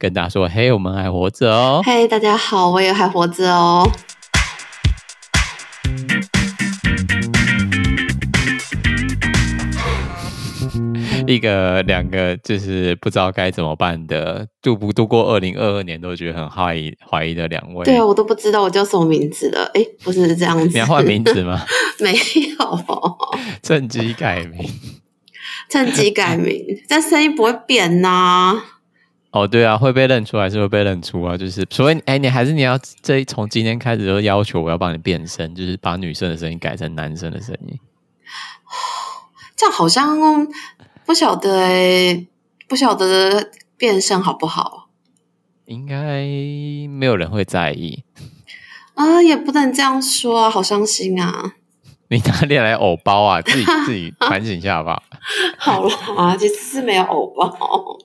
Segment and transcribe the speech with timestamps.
[0.00, 3.86] 跟大家说：“嘿，我们还活着哦！”嘿，大家好，我也还活着哦。
[11.26, 17.84] 一个两个就是不知道该怎么办的，度不度过二零二二年都觉得很怀疑怀疑的两位。
[17.84, 19.70] 对啊，我都不知道我叫什么名字了。
[19.74, 21.60] 哎，不是这样子，你要换名字吗？
[22.00, 22.18] 没有，
[23.62, 24.66] 趁机改名。
[25.68, 28.79] 趁机改名，但声音不会变呐、啊。
[29.32, 31.36] 哦，对啊，会被认出来是会被认出啊。
[31.36, 37.78] 就是，所以，哎，你还是你要这从今天开始就要求我要帮你变声，就是把女生的声音改成男生的声音。
[39.56, 40.46] 这样好像
[41.04, 42.26] 不晓得哎，
[42.68, 44.88] 不晓得变声好不好？
[45.66, 46.22] 应该
[46.88, 48.02] 没有人会在意
[48.94, 51.54] 啊，也不能这样说啊，好伤心啊。
[52.10, 53.40] 你哪里来偶包啊？
[53.40, 55.00] 自己自己反省一下吧。
[55.56, 57.96] 好了啊，其实是没有偶包，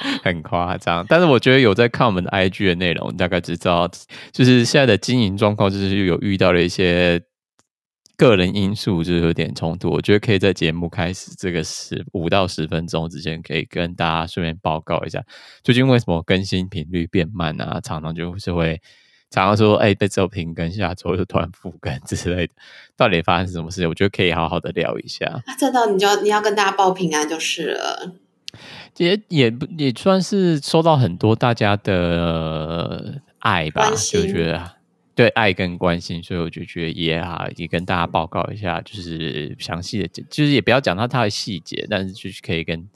[0.22, 1.04] 很夸张。
[1.08, 3.90] 但是我觉得有在看我们的 IG 的内容，大概知道，
[4.32, 7.22] 就是现在的经营状况，就是有遇到了一些
[8.16, 9.90] 个人因素，就是有点冲突。
[9.90, 15.22] 我觉得可以在节目开始这个十五到十分钟之间，可以跟大家顺便报告一下，
[15.62, 17.80] 最近为什么更新频率变慢啊？
[17.80, 18.80] 常常就是会。
[19.34, 22.52] 常常说，哎、欸，这周停更，下周就突然复更之类的，
[22.98, 23.88] 到底发生什么事情？
[23.88, 25.42] 我觉得可以好好的聊一下。
[25.46, 28.12] 那真的，你就你要跟大家报平安就是了。
[28.96, 34.72] 也也也算是收到很多大家的爱吧，就觉得
[35.14, 42.88] 对爱跟关心，所以我就觉得也好，也跟大家报告一下，就是详细的，就是也不要讲到它的细节，但是就是可以跟。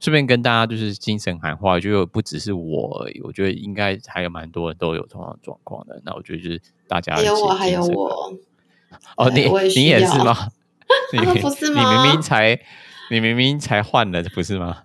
[0.00, 6.02] 顺便跟大家就是精神喊话，就不只是我而已，我觉得应该还有蛮多人都有同样状况的。
[6.04, 8.36] 那我觉得就是大家还有我，还有我。
[9.16, 10.48] 哦，你你也是吗？
[11.14, 11.80] 你不是吗？
[11.80, 12.58] 你明明才
[13.12, 14.78] 你明明才换了，不是吗？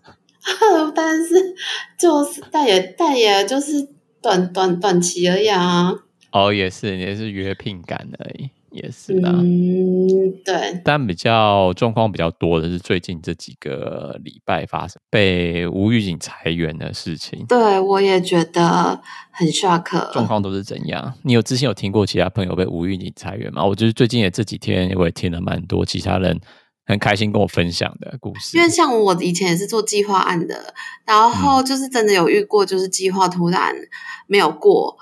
[0.95, 1.55] 但是
[1.97, 3.87] 就是但也但也就是
[4.21, 5.93] 短短短期而已啊。
[6.31, 8.49] 哦，也是，也是约聘感而已。
[8.69, 17.43] 也是啊，嗯，对，但比较状况比较多的是最近这几个礼拜发生被无预警裁员的事情。
[17.47, 19.01] 对，我也觉得
[19.31, 20.11] 很 shock。
[20.11, 21.11] 状况都是怎样？
[21.23, 23.65] 你有之前有听过其他朋友被无预警裁员吗？
[23.65, 26.39] 我就是最近也这几天我也听了蛮多其他人
[26.87, 28.57] 很开心跟我分享的故事。
[28.57, 30.73] 因为像我以前也是做计划案的，
[31.05, 33.75] 然后就是真的有遇过，就是计划突然
[34.25, 34.97] 没有过。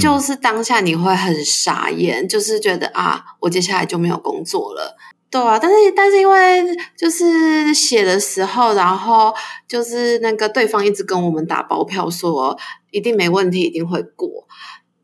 [0.00, 4.96] 就是当下你会很傻眼，就是觉得啊，我接下来就没有工作了，
[5.30, 5.56] 对啊。
[5.56, 6.64] 但是但是因为
[6.96, 9.32] 就是写的时候，然后
[9.68, 12.58] 就是那个对方一直跟我们打包票说
[12.90, 14.48] 一定没问题，一定会过。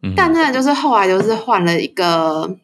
[0.03, 2.59] 嗯、但那就是后来就是换了一个，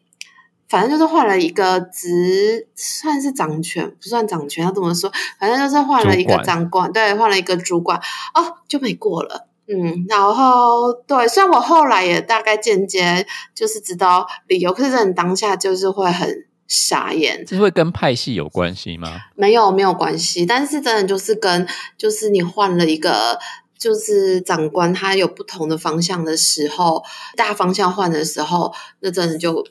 [0.69, 5.11] 反正就是换了一个职，算是掌权不算掌权，要怎么说？
[5.39, 7.97] 反正就是换了一个长官，对，换了一个主管，
[8.33, 9.47] 哦，就没过了。
[9.69, 17.45] 嗯，然后对，虽然我后来也大概间接就是知道理由，可是人当下就是会很傻眼。
[17.45, 19.09] 这会跟派系有关系吗？
[19.35, 20.45] 没有，没有关系。
[20.45, 21.67] 但是真的就是跟
[21.97, 23.37] 就是你换了一个
[23.77, 27.03] 就是长官，他有不同的方向的时候，
[27.35, 29.65] 大方向换的时候，那真的就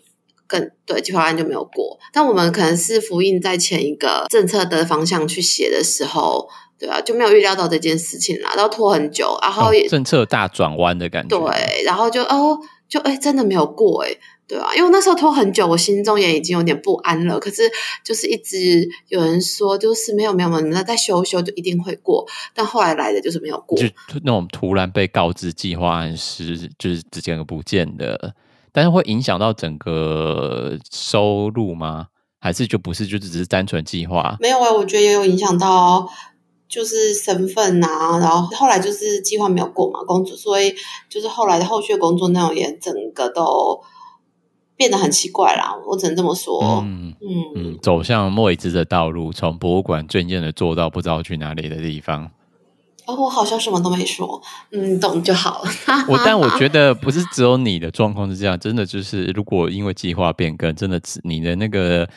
[0.47, 1.99] 更对计划案就没有过。
[2.13, 6.49] 但我们可能是复印在前一个政策的方向去写的时候。
[6.79, 11.39] 对啊，就没有预料到这件事情啦，然后拖很久，然后也、哦、政策大转弯的感觉。
[11.39, 14.15] 对，然后就哦，就哎，真的没有过哎，
[14.47, 17.41] 对啊，因为那时候拖很久，我心中也已经有点不安了。
[17.41, 17.63] 可是
[18.05, 22.27] 就是一直有人说，就是没有没有没有，那再修修就一定会过。
[22.53, 23.87] 但后来来的就是没有过，就
[24.23, 28.35] 那种突然被告知计划案是就是直接不见的，
[28.77, 32.09] 但是会影响到整个收入吗？
[32.39, 34.37] 还是就不是，就只是单纯计划？
[34.39, 36.07] 没有啊，我觉得也有影响到。
[36.69, 40.75] 就是身份啊，然后后来就是计划没有过嘛，工作，所以
[41.09, 43.81] 就是后来的后续工作内容也整个都
[44.75, 45.73] 变得很奇怪啦。
[45.87, 46.61] 我只能这么说。
[46.85, 52.33] 嗯嗯嗯，走向未知的道路，从博物馆渐渐的做到不知道去哪里的地方。
[53.07, 55.71] 哦，我好像什么都没说，嗯，懂就好了。
[56.09, 62.09] 我但我觉 得不是只有你的状况是这样，真的就是如果因为计划变更，真的你的那个。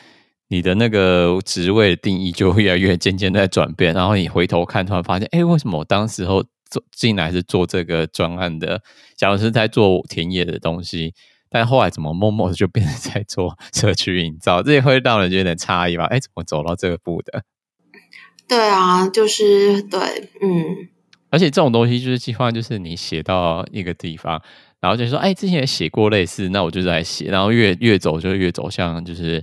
[0.51, 8.81] 你的那个职位的定义就会越来越渐渐在转变，然后你回头看，突然发现，哎，为什么我当时候做进来是做这个专案的，
[9.15, 11.13] 假如是在做田野的东西，
[11.51, 16.05] 但后来怎么默默的就变成在做社区营造，这也会让人有点诧异吧？
[16.05, 17.43] 哎，怎么走到这个步的？
[18.49, 19.99] 对啊，就是对，
[20.41, 20.89] 嗯。
[21.29, 24.41] 而且这种东西就是计划，就是你写到一个地方，
[24.81, 29.41] 然后就说，哎，之前也写过类似，那我就在写，然后越越走就越走向就是。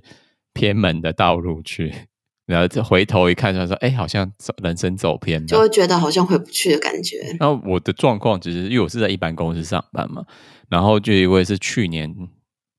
[0.57, 1.93] 偏门的道路去，
[2.49, 10.25] 然后回头一看，就说：“哎，好像走人生走偏了，就会觉得好像回不去的感觉。”然后我的状况只是因为我是在一般公司上班嘛，
[10.71, 12.11] 然后就因为是去年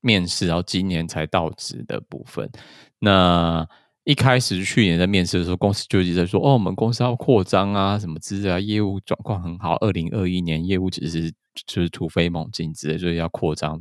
[0.00, 2.50] 面试，然后今年才到职的部分。
[2.98, 3.64] 那
[4.08, 9.74] 一开始去年在面试的时候，公司就一直在说：“哦，我们公司要扩张啊，什么之类的，业务状况很好。
[9.80, 11.30] 二零二一年业务只是
[11.66, 13.78] 就是突飞猛进之类，所以要扩张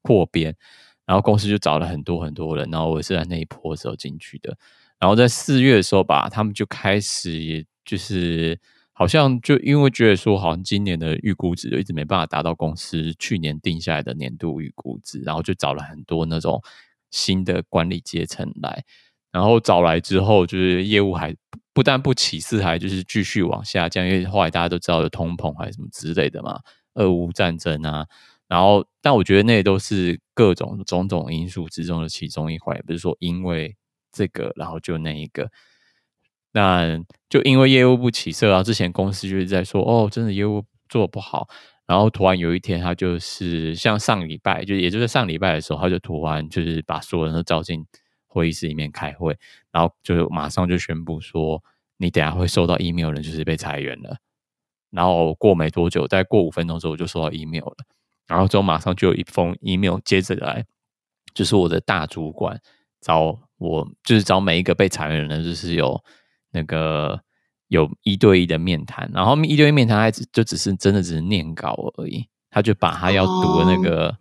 [0.00, 0.56] 扩编。”
[1.04, 4.56] 然后公司就找了很多很多人，然后我是在那一波时候进去的。
[4.98, 8.58] 然后在四月的时候吧，他们就开始，就是
[8.94, 16.62] 好像就因为觉得说，好像今年的预估值一直没办法达到公司去年定下来的年度预估值，然后就找了很多那种
[17.10, 18.82] 新的管理阶层来。
[19.36, 21.36] 然后找来之后，就是业务还
[21.74, 26.58] 不但不起色，还就是继续往下降，因为后来大家都知道有通膨还是什么之类的嘛，
[26.94, 28.06] 俄乌战争啊。
[28.48, 33.76] 然后，但我觉得那都是各种种种因素之中的其中一环，也不是说因为。
[34.12, 35.50] 这个，然后就那一个，
[36.52, 36.98] 那
[37.28, 41.46] 就因为业务不起色啊，之前公司就是在说，哦，真的业务做不好，
[41.86, 47.84] 然后突然有一天，他就是像上礼拜，就也就是上礼拜的时候，他就突然就是把所有人都招进
[48.36, 49.36] 会议室里面开会，
[49.72, 51.62] 然后就马上就宣布说，
[51.96, 54.18] 你等下会收到 email 的就是被裁员了。
[54.90, 57.76] 然后过没多久，再过五分钟之后，我就收到 email 了，
[58.26, 60.64] 然后之后马上就有一封 email 接着来，
[61.34, 62.60] 就是我的大主管
[63.00, 63.40] 找。
[63.58, 65.98] 我就是找每一个被裁员的人，就是有
[66.50, 67.18] 那个
[67.68, 74.14] 有一对一的面谈，然后一对一面谈还只就只是真的只是念稿而已，他就把他要读的那个、oh.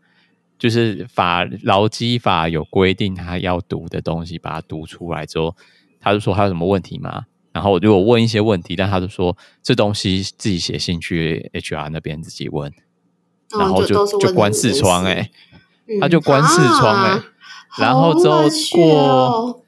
[0.66, 5.56] 就是法劳基法有规定他要读的东西，把它读出来之后，
[6.02, 7.26] 他就说还有什么问题吗？
[7.52, 12.74] 然后我就问一些问题，但他就说这东西自己写信去 HR 那边自己问，
[13.60, 15.32] 然后就、oh, 就，就关视窗哎、欸，
[15.88, 17.18] 嗯、他就关视窗哎、欸。
[17.18, 17.26] 啊
[17.78, 18.42] 然后之后
[18.72, 19.60] 过，哦、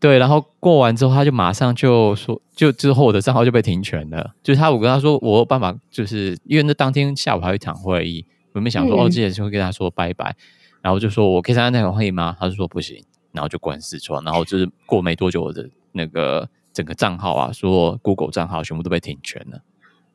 [0.00, 4.34] 对，然后过完之后，他就马上就说，就之后我的账号就被停权了。
[4.42, 10.36] 就是他，我跟他说，我有办法，就是因为那当天下午还有一场会议，我没想说、嗯、哦，之前就会跟他说拜拜，
[10.82, 12.36] 然后就说我可以参加那场会议吗？
[12.38, 19.62] 他就说不行，然后就关视窗，然后就是过没多久，我的那个整个账号啊，说 Google 账号全部都被停权了。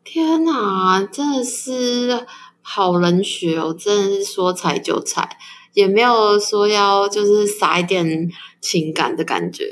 [0.04, 2.26] 天哪，真的是
[2.62, 3.74] 好冷血哦！
[3.74, 5.38] 真的是说裁就裁。
[5.74, 8.32] 也没有说要就是撒一点
[8.62, 9.66] 情感的感觉。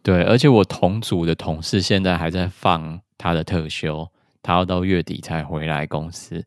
[0.00, 4.08] 对，而且我同组的同事现在还在放他的特休，
[4.40, 6.44] 他要到月底才回来公司。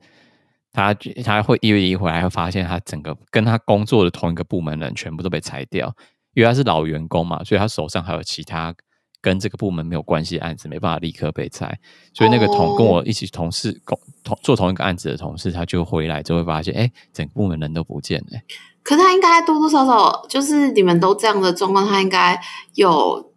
[0.71, 0.94] 他
[1.24, 5.94] 他会一月一回来会发现，他整个跟他工作的同一个部门人全部都被裁掉，
[6.33, 8.75] 因为他是老员工嘛，所以他手上还有其他。
[9.21, 11.77] 跟这个部门没有关系的案子没办法立刻被裁，
[12.13, 18.39] 所以那个同跟我一起同事共同做同一个案子的同事，他就回来就会发现，哎，整个部门人都不见了。
[18.81, 22.39] 可是他应该多多少少就是你们都这样的状况，他应该
[22.75, 23.28] 有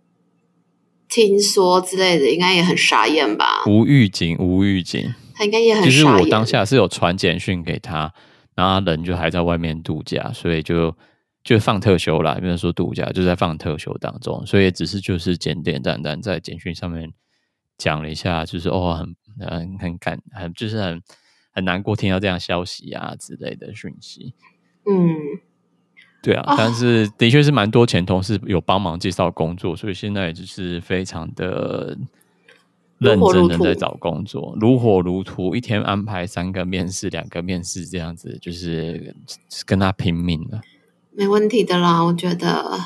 [1.13, 3.65] 听说之类的，应该也很傻眼吧？
[3.67, 5.93] 无预警，无预警，他应该也很傻眼。
[5.93, 8.13] 其实我当下是有传简讯给他，
[8.55, 10.97] 然后他人就还在外面度假，所以就。
[11.45, 17.13] 就放特休啦，比如说度假就在放特休当中，所以只是就是简简单单在简讯上面
[17.77, 21.03] 讲了一下，就是哦很很很感很就是很
[21.51, 24.35] 很难过听到这样消息啊之类的讯息。
[24.89, 25.17] 嗯，
[26.23, 31.99] 对啊，哦、但是的确是蛮多前同事有帮忙介绍工作，所以现在就是非常的
[32.99, 39.17] 认真的在找工作， 如火如荼，一天安排三个面试，两个面试这样子，就是
[39.67, 40.61] 跟他拼命了。
[41.11, 42.79] 没问题的啦，我觉得，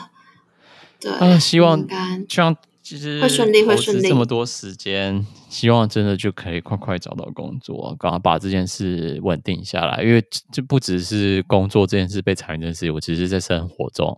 [0.99, 1.87] 对，啊，希望
[2.29, 4.09] 希望其实会顺利，会顺利。
[4.09, 10.05] 这么多时间，希望真的就可以快快找到工作，赶快把这件事稳定下来。
[10.05, 14.17] 因为这不只是工作这件事被裁员这件事，我其实在生活中、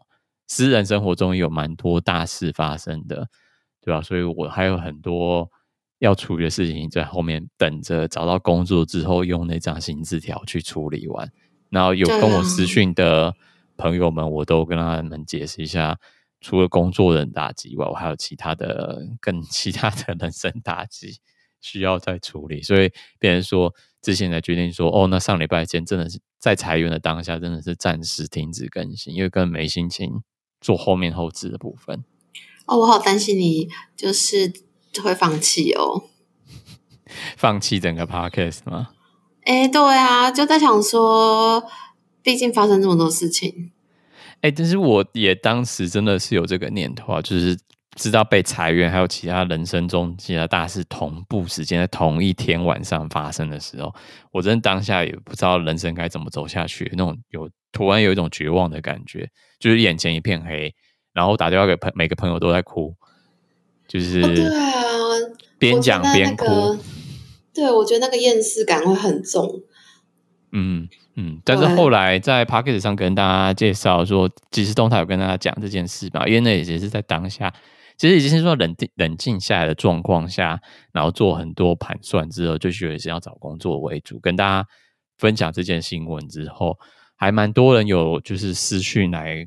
[0.48, 3.26] 私人生活中有蛮多大事发生的，
[3.80, 4.02] 对吧？
[4.02, 5.48] 所以我还有很多
[6.00, 11.26] 要处理的事情在后面等着找到工作之后，用那张新字条去处理完。
[11.70, 13.32] 然后有跟我私讯的。
[13.80, 15.96] 朋友们，我都跟他们解释一下，
[16.40, 21.18] 除了工作人打击以外，我还有其他的、更 其他的人生打击
[21.60, 22.62] 需要再处理。
[22.62, 30.22] 所以，别人说之前才决定说，哦，那上礼拜前真的是在裁员的当下，真的是暂时停止更新，因为根本没心情
[30.60, 32.04] 做后面后置的部分。
[32.66, 34.52] 哦，我好担心你就是
[35.02, 36.04] 会放弃哦，
[37.36, 38.90] 放弃整个 podcast 吗？
[39.42, 41.64] 哎，对啊，就在想说。
[42.20, 43.70] 毕竟发生这么多事情，
[44.40, 47.58] 哎、欸，但是我也当时真的是有这个念头啊，就是
[47.96, 53.92] 知道被裁员，还有其他人生中其他大事同步时间在同一天晚上发生的时候，
[54.30, 59.28] 我真的当下也不知道人生该怎么走下去，那种有突然有一种绝望的感觉，
[59.58, 60.72] 就是眼前一片黑，
[61.12, 62.94] 然后打电话给朋每个朋友都在哭，
[63.88, 64.52] 就是对啊，
[65.58, 66.78] 边讲边哭。
[67.52, 69.62] 对，我觉得那个厌世感会很重。
[70.52, 70.88] 嗯
[71.20, 77.52] 嗯，但是后来在 p o c k e t 上跟大家介绍说，即时动态有跟大家讲这件事嘛，因为那也是在当下，
[77.96, 80.60] 其实已经是说冷静冷静下来的状况下，
[80.92, 84.68] 然后做很多盘算之后，就觉得是要找工作为主，跟大家
[85.18, 86.78] 分享这件新闻之后，
[87.16, 89.44] 还蛮多人有就是私讯来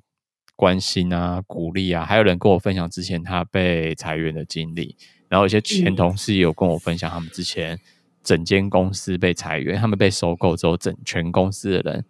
[0.58, 4.98] 关心啊、鼓励啊，还有人跟我分享之前他被裁员的经历，
[5.30, 7.80] 然后有些前同事也有跟我分享他们之前。
[8.24, 12.06] 整间公司被裁员，他们被收购之后，整全公司的人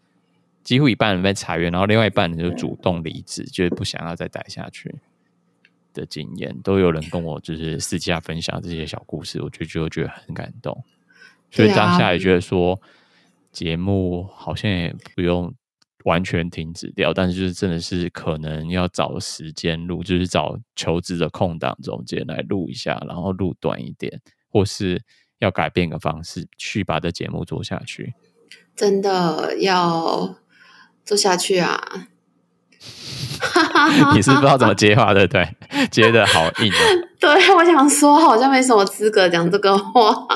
[0.61, 4.93] 几乎一半人被裁员，然后另外一半人就主动离职，就是不想要再待下去
[5.93, 10.83] 的经验，都有人跟我就是私下分享这些小故事，我就觉得觉得很感动，
[11.49, 12.79] 所以当下也觉得说
[13.51, 15.53] 节目好像也不用
[16.03, 25.01] 完全停止掉，但是就是真的是可能要找时间录，就是找求职的空档中间来录一下，然后录短一点，或是。
[25.41, 28.13] 要改变个方式去把这节目做下去，
[28.75, 30.35] 真的要
[31.03, 31.81] 做下去啊！
[34.13, 35.55] 你是不知道怎么接话，对不对？
[35.91, 36.79] 接的好硬啊！
[37.19, 40.27] 对，我想说，好像没什么资格讲这个话。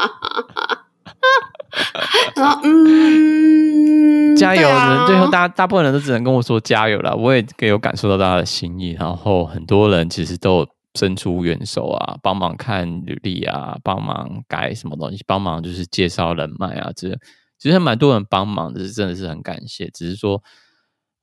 [2.36, 4.68] 然后，嗯，加油！
[4.68, 7.16] 啊、最后大大部分人都只能跟我说加油了。
[7.16, 10.68] 我也有感受到大家的心意，然后很多人其实都。
[10.96, 17.10] 伸出援手啊，帮忙看履历啊，帮忙改什么东西，帮忙就是介绍人脉啊，这
[17.58, 19.90] 其实蛮多人帮忙的，是真的是很感谢。
[19.94, 20.42] 只是说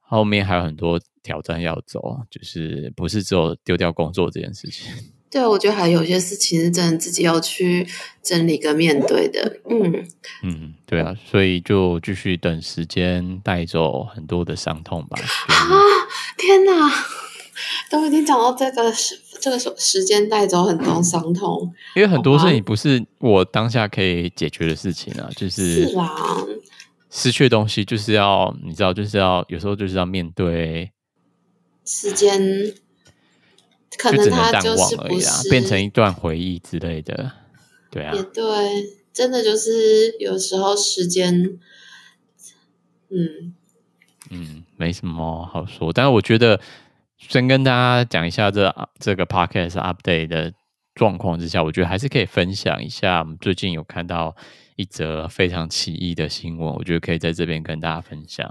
[0.00, 4.92] 后面还有很多挑战要走，就是不是只有丢掉工作这件事情。
[5.30, 7.86] 对，我觉得还有些事情是真的自己要去
[8.22, 9.60] 整理跟面对的。
[9.70, 10.06] 嗯
[10.42, 15.18] 嗯，对啊，所以就继续等时间带走很多的伤痛吧。
[15.18, 15.56] 啊，
[16.36, 17.21] 天哪！
[17.90, 26.10] 都已经讲到这个时，这个时时间带走很多伤痛，因为很多事情不是我当下可以解决的事情啊，就是是啦，
[27.10, 30.90] 失去的东西就是要你知道，就是要有时候就是要面对
[31.84, 32.40] 时间，
[33.98, 37.32] 可能它就是不是变成一段回忆之类的，
[37.90, 38.42] 对啊，也对，
[39.12, 41.58] 真的就是有时候时间，
[43.10, 43.54] 嗯
[44.30, 46.60] 嗯，没什么好说，但是我觉得。
[47.28, 50.52] 先跟大家讲一下这这个 podcast update 的
[50.94, 53.20] 状况之下，我觉得还是可以分享一下。
[53.20, 54.36] 我们最近有看到
[54.76, 58.46] 一则非常奇异的新闻，我觉得可以在这边跟大家分享。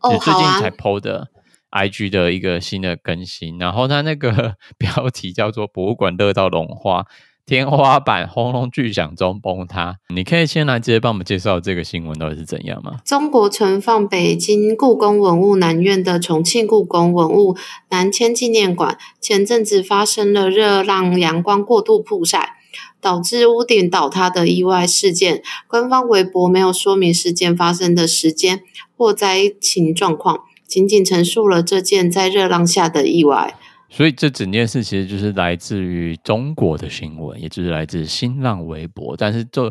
[0.00, 1.28] 哦，最近才 PO 的
[1.70, 7.06] IG 的一个新的更新，啊、然后它那个 标题叫做“博物馆热到融化”。
[7.46, 12.96] 天花板轰隆巨响中崩塌，你可以先来直接帮我们介绍这个新闻到底是怎样吗？
[13.04, 17.56] 中国存放北京故宫文物南院的重庆故宫文物
[17.90, 22.54] 南迁纪念馆，前阵子发生了热浪阳光过度曝晒，
[23.00, 25.40] 导致屋顶倒塌的意外事件。
[25.68, 28.62] 官方微博没有说明事件发生的时间
[28.96, 33.54] 或灾情状况，仅仅陈述了这件在热浪下的意外。
[33.88, 39.16] 所以这整件事其实就是来自于中国的新闻，也就是来自新浪微博。
[39.16, 39.70] 但是，就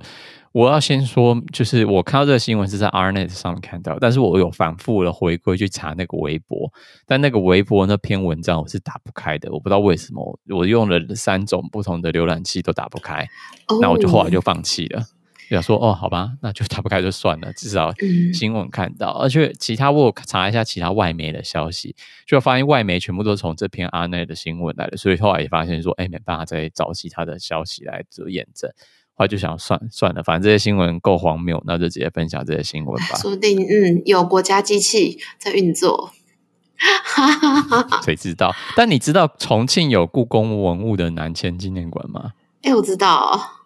[0.53, 6.71] 我要先说，就是我看到这个新闻是在 Rnet 上面看到，但是我有反复的回归去查那个微博，
[7.05, 13.27] 但那个微博那篇文章我是打不开的，我不知道为什么，我用了三种不同的浏览器都打不开，
[13.81, 15.03] 那我就后来就放弃了。
[15.49, 17.53] 就想说哦，好吧，那就打不开就算了。
[17.53, 17.93] 至少
[18.33, 28.69] 新闻看到，嗯、而且其他我有查一下其他外媒的消息，就发现外媒全部都是从这篇 Rnet 的新闻来的，所以后来也发现说，哎，没办法再找其他的消息来做验证。
[29.17, 33.15] 后来就想算算了，反正这些新闻够荒谬，那就直接分享这些新闻吧。
[33.17, 36.11] 说不定嗯，有国家机器在运作，
[38.03, 38.53] 谁知道？
[38.75, 42.33] 但你知道重庆有故宫文物的南迁纪念馆吗？
[42.63, 43.64] 哎，我知道。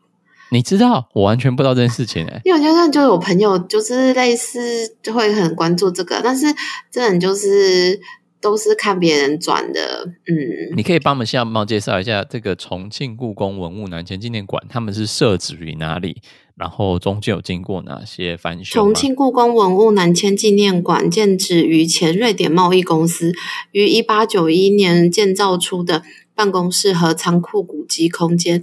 [0.51, 2.41] 你知道，我完全不知道这件事情哎、欸。
[2.45, 4.59] 因为就算就有朋友就是类似
[5.03, 6.47] 就会很关注这个，但是
[6.89, 7.99] 这人就是
[8.41, 10.05] 都是看别人转的。
[10.05, 16.21] 嗯，你可以帮我们现在帮我介绍一下这个重庆故宫文物南迁纪念馆，他们是设置于哪里？
[16.55, 18.81] 然后中间有经过哪些翻修？
[18.81, 23.31] 重庆故宫文物南迁纪念馆建置于前瑞典贸易公司
[23.71, 26.03] 于一八九一年建造出的
[26.35, 28.61] 办公室和仓库古迹空间。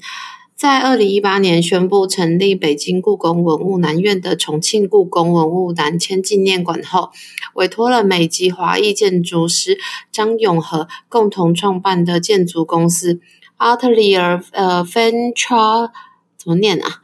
[0.57, 7.11] 在二零一八年宣布成立北京故宫文物南院的重庆故宫文物南迁纪念馆后，
[7.53, 9.77] 委托了美籍华裔建筑师
[10.11, 13.21] 张永和共同创办的建筑公司
[13.59, 15.91] Atelier 呃 Venture
[16.39, 17.03] 怎么念啊？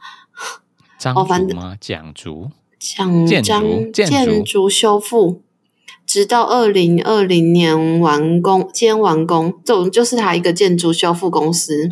[0.97, 1.77] 张竹吗？
[1.79, 2.49] 蒋竹？
[2.79, 5.43] 蒋张建筑修复，
[6.07, 11.91] 直到二零二零年完工，今天完工，这种就是他一个建筑修复公司。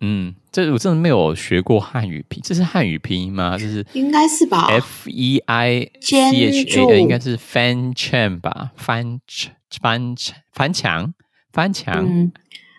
[0.00, 3.56] 嗯，这我真的没有学过汉语拼，这是汉语拼音吗？
[3.58, 8.70] 这是应该是吧？F E I C H A，应该是翻墙吧？
[8.76, 9.18] 翻
[9.80, 10.14] 翻
[10.52, 11.14] 翻墙
[11.54, 12.04] 翻墙。
[12.06, 12.30] 嗯、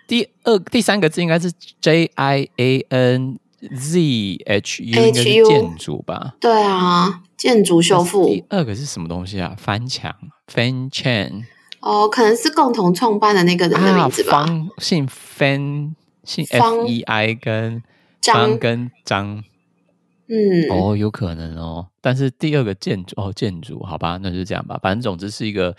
[0.08, 1.52] 第二第三个字应该是
[1.82, 3.40] J I A N
[3.76, 6.36] Z H U，应该是建筑吧？
[6.40, 8.28] 对啊，建筑修复。
[8.28, 9.56] 第二个是什么东西啊？
[9.58, 10.14] 翻墙
[10.46, 11.12] 翻墙。
[11.80, 14.42] 哦，可能是共同创办的那个人的名字吧？
[14.42, 15.96] 啊、方姓翻。
[16.24, 17.84] 姓 F E I 跟
[18.22, 19.44] 张跟张，
[20.28, 21.90] 嗯，哦，有可能哦。
[22.00, 24.80] 但是第二个建筑哦，建筑好吧，那就这样吧。
[24.82, 25.76] 反正总之是一个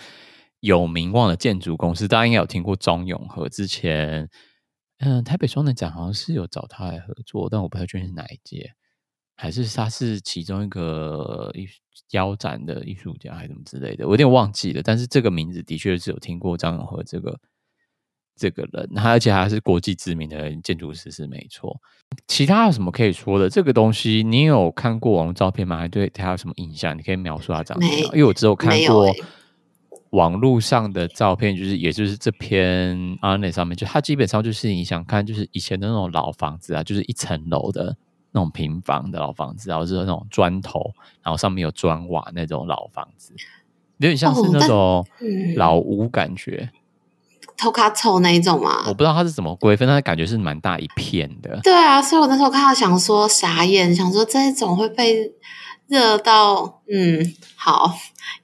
[0.60, 3.48] 有名望的建筑公司，大家应该有听过张永和。
[3.48, 4.28] 之前，
[4.98, 8.72] 嗯，台北双年展好像是有找他来合作，但我不太确定是哪一届，
[9.36, 11.66] 还是他是其中一个艺
[12.10, 14.82] 腰斩的艺术家，还是什么之类的，我有点忘记了。
[14.82, 17.40] 但是这个名字的确是有听过张永和这个。
[18.36, 21.80] 这个人，他而且还是国际知名的建筑师，是没错。
[22.28, 23.48] 其他有什么可以说的？
[23.48, 25.76] 这个东西你有看过网络照片吗？
[25.76, 26.96] 还对他有什么印象？
[26.96, 28.10] 你可以描述他长什么样？
[28.12, 29.12] 因为我只有看过
[30.10, 37.96] 网络上的照片，就是也就是这篇 RNet 上面，就他基本上就是你想看，就是以前的那种老房子啊，就是一层楼的
[38.30, 43.34] 那种平房的老房子，然后是那种砖头，然后上面有砖瓦那种老房子，
[43.98, 45.04] 有点像是那种
[45.56, 46.70] 老屋感觉。
[46.72, 46.83] 哦
[47.56, 48.84] 头卡臭那一种吗？
[48.87, 51.58] 我不知道它是怎么规分，但是感觉是蛮大一片的。
[51.62, 55.32] 对啊，所以我那时候看到想说傻眼，想说这一种会被
[55.88, 57.94] 热到，嗯，好，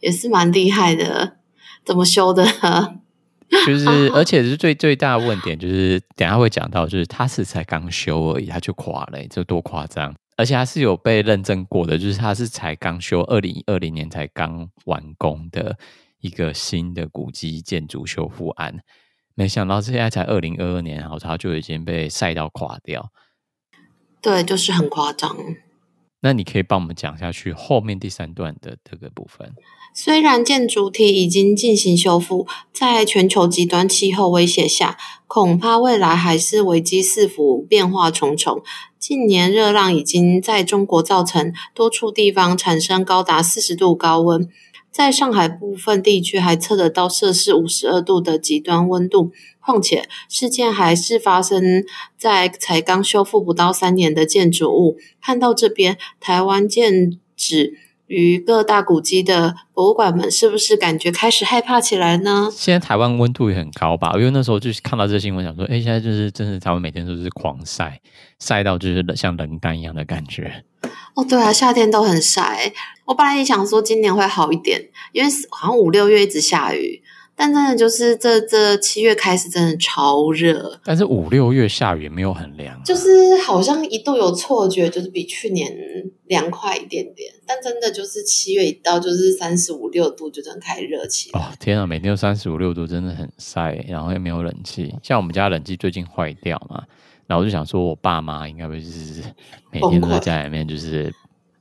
[0.01, 1.37] 也是蛮厉害的，
[1.85, 2.45] 怎么修的？
[3.67, 10.15] 就是， 而且是最最大的问题就是，等下会讲到，就是它是才刚修而已，它就垮了，这多夸张！
[10.37, 15.77] 而且它是有被认证过的，就是它是才刚修，二零二零年才刚完工的。
[16.23, 18.77] 一个新的古迹建筑修复案，
[19.35, 23.11] 没想到现在才二零二二年，然后它就已经被晒到垮掉。
[24.21, 25.37] 对，就是很夸张。
[26.23, 29.55] 那你可以帮我们讲下去后面第三段的这个部分。
[29.95, 38.63] 虽然建筑体已经进行修复，在全球极端气候威胁下，恐怕未来还是危机四伏、变化重重。
[38.99, 44.47] 近年热浪已经在中国造成多处地方产生高达四十度高温。
[44.91, 51.85] 在上海部分地区还测得到摄氏五十二度的极端温度，况且事件还是发生
[52.17, 54.97] 在才刚修复不到三年的建筑物。
[55.23, 62.49] 看到这边，台湾建址与各大古迹的博物馆们，是不是感觉开始害怕起来呢？
[62.51, 64.13] 现在台湾温度也很高吧？
[64.17, 68.01] 因为那时候就是看到这新闻，想说，哎，现在就是真的，台湾每天都是狂晒，
[68.41, 70.65] 晒到就是像冷干一样的感觉。
[71.21, 72.73] 哦，对啊，夏天都很晒。
[73.05, 77.03] 我本来也想说今年会好一点，因为好像五六月一直下雨，
[77.37, 80.81] 但真的就是这这七月开始真的超热。
[80.83, 85.71] 但是五六月下雨也没有很凉啊，就是好像一度有错觉，就是比去年
[86.27, 87.31] 凉快一点点。
[87.47, 91.41] 但真的就是七月一到，就是三十五六度就真的开始热起来。
[91.41, 94.95] 哦，天啊，每天都三十五六度，真的很晒，然后又没有冷气。
[95.03, 96.85] 像我们家冷气最近坏掉嘛，
[97.31, 99.23] 然后我就想说，我爸妈应该会是
[99.71, 101.15] 每天都在家里面就是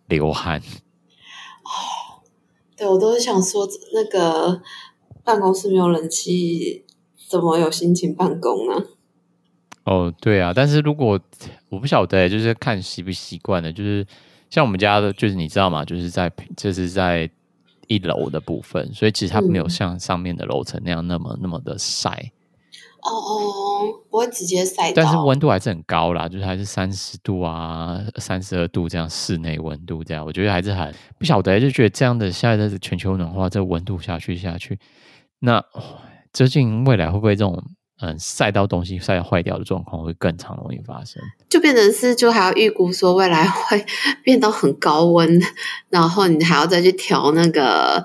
[0.08, 0.60] 流汗。
[0.60, 2.26] 哦，
[2.76, 4.64] 对，我都是想说，那个
[5.24, 6.84] 办公室没有冷气，
[7.30, 8.84] 怎么有心情办公呢？
[9.84, 11.20] 哦，对啊，但是如果
[11.70, 14.04] 我不晓得，就是看习不习惯的，就是
[14.50, 15.86] 像我们家的，就是你知道吗？
[15.86, 17.30] 就是在就是在
[17.86, 22.32] 一楼的部分，所以其实它没有像上面的楼层那样那么、嗯、那么的晒。
[23.02, 34.80] 哦哦，不会直接晒到，但是温度还是很高啦，就是还是三十度啊，三十二度这样室内温度这样，我觉得还是很不晓得，就觉得这样的现在的全球暖化，这温度下去下去，
[35.40, 35.64] 那
[36.34, 37.64] 究竟未来会不会这种
[38.02, 41.22] 嗯晒到东西晒坏掉的状况会更常容易发生？
[41.50, 43.86] 就变成是就还要预估说未来会
[44.24, 45.42] 变到很高温，
[45.90, 48.04] 然后你还要再去调那个。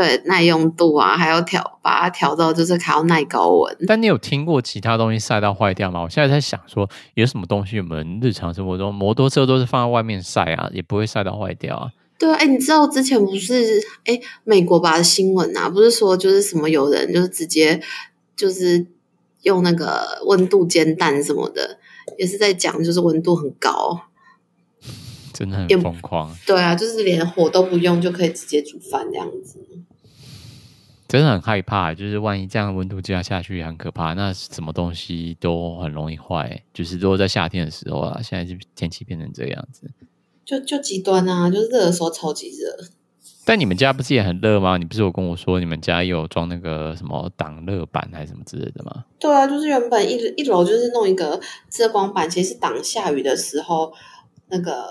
[0.00, 3.76] 对，耐用度啊，还要调，把它调到就是还要耐高温。
[3.86, 6.00] 但你有听过其他东西晒到坏掉吗？
[6.00, 11.90] 我现在在想说，有什么东西我们日常生活中摩托车都是放在外面晒啊，也不会晒到坏掉啊。
[12.18, 17.78] 对啊，哎，你知道之前不是哎美国吧的新闻啊，不是说就是什么有人就是直接
[18.34, 18.86] 就是
[19.42, 21.78] 用那个温度煎蛋什么的，
[22.16, 24.00] 也是在讲就是温度很高。
[25.34, 29.58] 真的很疯狂，对啊，就是连火都不用就可以直接煮饭这样子，
[31.10, 31.92] 真的很害怕。
[31.92, 36.62] 就是万一这样温度这样下去也很可怕，那什么东西都很容易坏。
[36.72, 39.90] 就是如果在夏天的时候啊，现在就天气变成这样子，
[40.44, 42.88] 就就极端啊，就是热的时候超级热。
[43.44, 44.76] 但你们家不是也很热吗？
[44.76, 49.04] 你不是有跟我说你们家有装那个什么挡热板还是什么之类的吗？
[49.18, 53.92] 对啊，就是原本一一楼就是弄一个遮光板，其实是挡下雨的时候
[54.50, 54.86] 那个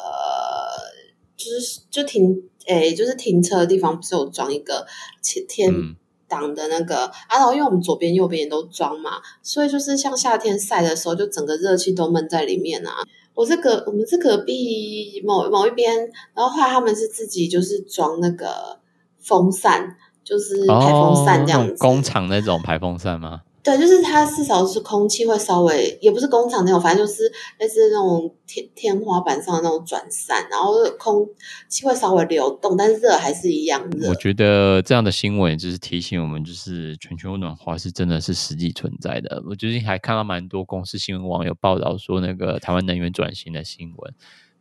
[1.38, 4.86] 就是就停诶、欸，就是停车的地方不是有装一个
[5.24, 5.96] 天天
[6.30, 7.38] 挡的那个、嗯、啊？
[7.38, 12.92] 然后因为我们左边右边也都装嘛，所以就是像夏天晒的时候，就整个热气都闷在里面啊。
[13.34, 15.98] 我这个我们是隔壁某某一边，
[16.34, 18.80] 然后后来他们是自己就是装那个
[19.18, 23.42] 风扇，就是排风扇这样子，哦、工厂那种排风扇吗？
[23.62, 27.24] 对，就是它至少是空气会稍微，也不是工厂那种，反正就是
[27.60, 31.28] 类似那种天天花板上的那种转扇，然后空
[31.68, 34.10] 气会稍微流动，但是热还是一样热。
[34.10, 39.44] 我觉得这样的新闻就是提醒我们，就是全球暖化是真的是实际存在的。
[39.46, 44.14] 我最近还看到蛮多公司新闻网友报道说那个台湾能源转型的新闻，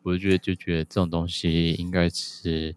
[0.03, 2.75] 我就觉得就觉得这种东西应该是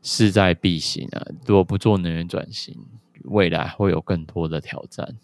[0.00, 1.26] 势在必行啊！
[1.44, 2.76] 如果不做能源转型，
[3.24, 5.16] 未来会有更多的挑战。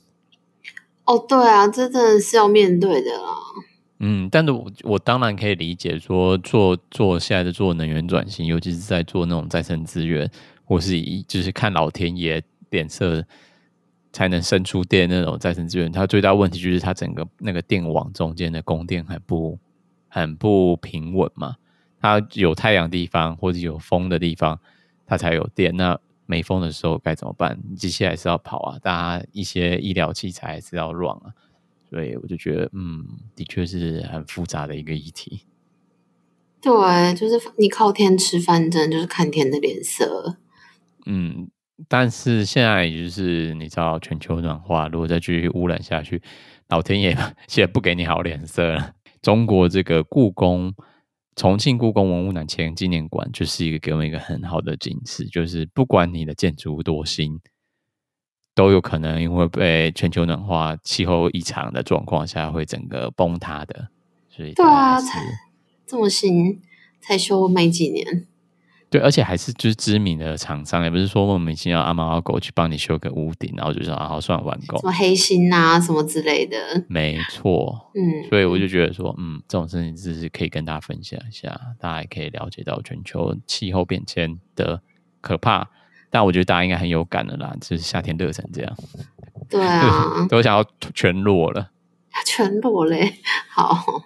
[1.05, 3.35] 哦，对啊，这真的是要面对的啊。
[3.99, 10.31] 嗯，但是我我当然可以理解说做做现在的做能源转型，尤其是在做那种再生资源，
[10.65, 13.25] 或是以就是看老天爷脸色
[14.13, 19.59] 才能生出电那种再生资源，它最大问题就是它整个那个电网中间的供电很不
[20.09, 21.57] 很不平稳嘛。
[22.01, 24.61] 它有太阳地方或者有风的地方，
[25.07, 25.75] 它才有电。
[25.77, 27.59] 那没风的时候该怎么办？
[27.77, 31.35] 机器还是要跑啊，大家一些医疗器材还是要 run 啊，
[31.91, 33.07] 所以我就觉得，嗯，
[33.37, 35.43] 的确是很复杂的一个议题。
[36.61, 40.39] 对，就是你靠天吃饭，真的就是看天的脸色。
[41.07, 41.49] 嗯，
[41.89, 46.23] 但是现在就是你知道，全球暖化，如果再继续污染下去，
[46.69, 47.17] 老天爷
[47.57, 48.95] 也不给你好脸色了。
[49.21, 50.75] 中国这个故宫。
[51.37, 57.41] 重庆故宫文物南迁纪念馆就是一个给我们一个很好的警示，就是不管你的建筑物多新，
[58.55, 63.89] 都有可能因为被全球暖化、气候异常的状况下，会整个崩塌的。
[64.29, 65.25] 所以对啊，才
[65.87, 66.61] 这么新，
[67.01, 68.27] 才修没几年。
[68.95, 76.57] 对，而且还是就是知名的厂商，也不是说莫名其妙阿猫阿狗去帮你修个屋顶，然后就说啊好算完工，什么黑心啊什么之类的。
[76.89, 84.81] 没错，嗯，所以我就觉得说，嗯，这种事情就是可以跟大家分享一下，大家也可以了解到全球气候变迁的
[85.21, 85.69] 可怕。
[86.09, 88.77] 但我觉得大家应该很有感的啦，就是夏天热成这样，
[89.51, 91.73] 对啊， 都想要全裸了，
[92.25, 93.15] 全裸嘞，
[93.51, 94.05] 好。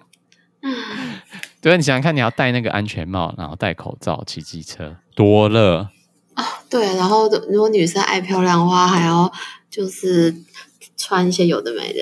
[1.61, 5.89] 对，你想想看，你要戴那个安全帽，然后戴口罩骑机车，多热
[6.35, 6.45] 啊！
[6.69, 9.31] 对，然后如果女生爱漂亮的话，还要
[9.69, 10.33] 就是
[10.95, 11.99] 穿一些有的没的。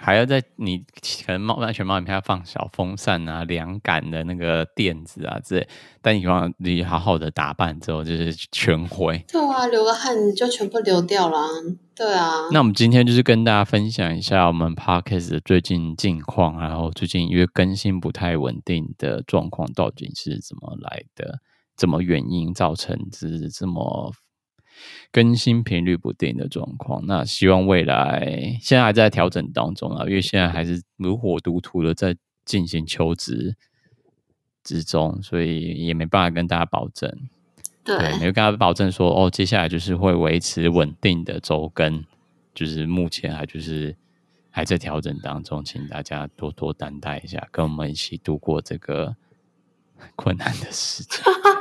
[0.00, 0.78] 还要在你
[1.26, 5.68] 可能帽安全帽里面要放小风扇啊、凉感的那个垫子啊之类。
[6.00, 9.24] 但你往你好好的打扮之后，就是全灰。
[9.26, 11.48] 对啊，流个汗就全部流掉了。
[11.96, 12.48] 对啊。
[12.52, 21.40] 那我们今天就是跟大家分享一下我们 Podcast 最近近况，然后最近因为更新不太稳定的状况到底是怎么来的，
[21.76, 24.12] 怎么原因造成是这么。
[25.10, 33.56] 更新频率不定的状况，那希望未来现在还在调整当中啊，因为现在还是如火如荼的在进行求职
[34.62, 37.10] 之中，所以也没办法跟大家保证。
[37.82, 42.04] 对，对没有跟大家保证说哦，接下来就是会维持稳定的周更，
[42.54, 43.96] 就是目前还就是
[44.50, 49.16] 还在调整当中，请大家多多担待一下，跟我们一起度过这个
[50.16, 51.22] 困难的时间。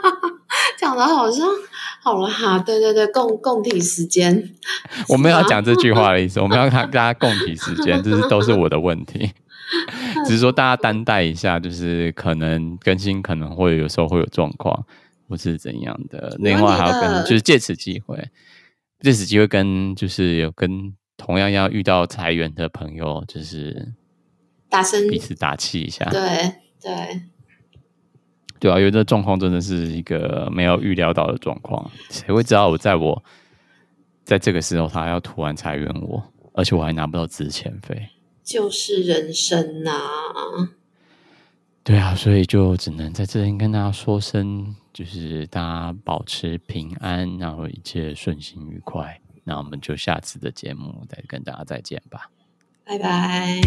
[0.87, 1.45] 讲的好像
[2.01, 4.51] 好了哈，对对对，共共体时间。
[5.09, 9.31] 我没有要讲这句话的意思， 我们要看大家共体时间，这是都是我的问题。
[10.25, 14.85] 只是说大家担待一下，就是可能更新可能会有时候会有状况，
[15.27, 16.37] 或是怎样的。
[16.39, 18.29] 另外还要跟，就是借此机会，
[19.01, 23.93] 借此机会跟就是有跟同样要遇到裁员的朋友，就是
[24.69, 26.05] 打声彼此打气一下。
[26.05, 27.23] 对对。
[28.59, 33.23] 对啊，因为这状况真的是一个没有预料到的状况，谁会知道我在我
[34.23, 38.09] 在这个时候他要突然裁员我，而且我还拿不到资遣费，
[38.43, 40.71] 就是人生呐、啊。
[41.83, 49.21] 对啊，所以就只能在这里跟大家说声，就是大家保持平安，然后一切顺心愉快。
[49.45, 52.29] 那我们就下次的节目再跟大家再见吧，
[52.83, 53.61] 拜拜。